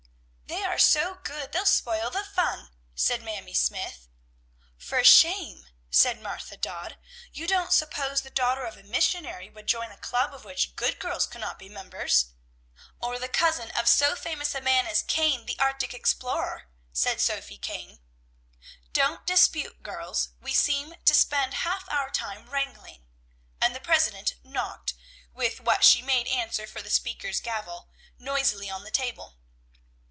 "They 0.47 0.65
are 0.65 0.79
so 0.79 1.15
good, 1.15 1.51
they'll 1.51 1.65
spoil 1.65 2.09
the 2.09 2.23
fun," 2.25 2.71
said 2.93 3.21
Mamie 3.21 3.53
Smythe. 3.53 4.05
"For 4.77 5.01
shame!" 5.03 5.67
said 5.89 6.19
Martha 6.21 6.57
Dodd. 6.57 6.97
"You 7.31 7.45
don't 7.47 7.71
suppose 7.71 8.21
the 8.21 8.29
daughter 8.29 8.65
of 8.65 8.75
a 8.77 8.83
missionary 8.83 9.49
would 9.49 9.67
join 9.67 9.91
a 9.91 9.97
club 9.97 10.33
of 10.33 10.43
which 10.43 10.75
good 10.75 10.97
girls 10.99 11.25
could 11.25 11.39
not 11.41 11.57
be 11.59 11.69
members!" 11.69 12.31
"Or 12.99 13.17
the 13.19 13.27
cousin 13.29 13.71
of 13.71 13.87
so 13.87 14.13
famous 14.15 14.53
a 14.55 14.59
man 14.61 14.87
as 14.87 15.03
Kane, 15.03 15.45
the 15.45 15.59
Arctic 15.59 15.93
explorer," 15.93 16.67
said 16.93 17.21
Sophy 17.21 17.57
Kane. 17.57 17.99
"Don't 18.93 19.25
dispute, 19.25 19.83
girls; 19.83 20.29
we 20.41 20.53
seem 20.53 20.95
to 21.05 21.13
spend 21.15 21.55
half 21.65 21.89
our 21.89 22.09
time 22.09 22.49
wrangling," 22.49 23.03
and 23.61 23.73
the 23.75 23.79
president 23.81 24.33
knocked, 24.43 24.93
with 25.33 25.59
what 25.61 25.83
she 25.85 26.01
made 26.01 26.27
answer 26.27 26.65
for 26.67 26.81
the 26.81 26.89
speaker's 26.89 27.39
gavel, 27.41 27.89
noisily 28.17 28.69
on 28.69 28.83
the 28.83 28.91
table. 28.91 29.37